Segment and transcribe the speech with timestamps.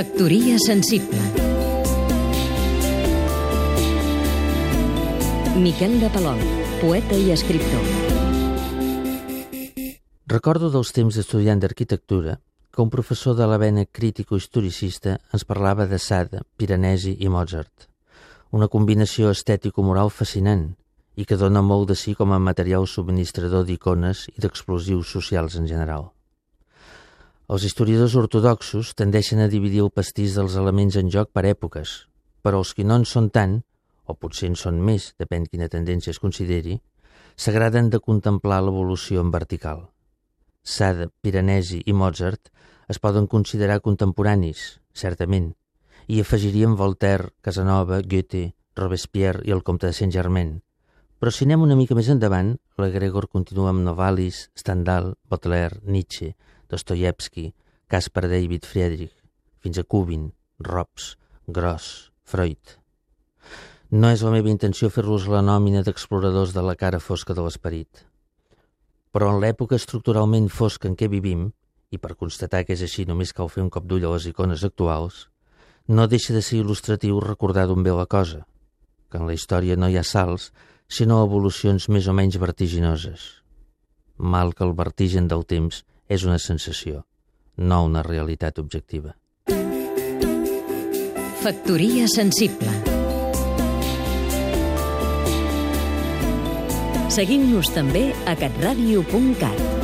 [0.00, 1.18] Factoria sensible
[5.60, 6.38] Miquel de Palol,
[6.80, 7.82] poeta i escriptor
[10.32, 12.38] Recordo dels temps d'estudiant d'arquitectura
[12.72, 17.90] que un professor de la vena crítico-historicista ens parlava de Sade, Piranesi i Mozart.
[18.56, 20.64] Una combinació estètico-moral fascinant
[21.20, 25.68] i que dona molt de si com a material subministrador d'icones i d'explosius socials en
[25.68, 26.08] general.
[27.50, 31.94] Els historiadors ortodoxos tendeixen a dividir el pastís dels elements en joc per èpoques,
[32.46, 33.56] però els que no en són tant,
[34.06, 36.76] o potser en són més, depèn quina tendència es consideri,
[37.34, 39.82] s'agraden de contemplar l'evolució en vertical.
[40.62, 42.52] Sade, Piranesi i Mozart
[42.86, 45.50] es poden considerar contemporanis, certament,
[46.06, 50.60] i afegiríem Voltaire, Casanova, Goethe, Robespierre i el comte de Saint-Germain.
[51.20, 56.30] Però si anem una mica més endavant, la Gregor continua amb Novalis, Stendhal, Baudelaire, Nietzsche,
[56.72, 57.50] Dostoyevsky,
[57.92, 59.12] Caspar David Friedrich,
[59.60, 60.30] fins a Kubin,
[60.64, 62.78] Robs, Gross, Freud.
[63.92, 68.06] No és la meva intenció fer-los la nòmina d'exploradors de la cara fosca de l'esperit.
[69.12, 71.50] Però en l'època estructuralment fosca en què vivim,
[71.92, 74.64] i per constatar que és així només cal fer un cop d'ull a les icones
[74.64, 75.26] actuals,
[75.90, 78.46] no deixa de ser il·lustratiu recordar d'on ve la cosa,
[79.10, 80.52] que en la història no hi ha salts,
[80.90, 83.22] sinó evolucions més o menys vertiginoses.
[84.18, 87.04] Mal que el vertigen del temps és una sensació,
[87.56, 89.14] no una realitat objectiva.
[91.40, 92.98] Factoria sensible
[97.10, 99.79] Seguim-nos també a catradio.cat